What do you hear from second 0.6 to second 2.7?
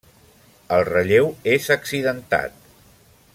El relleu és accidentat.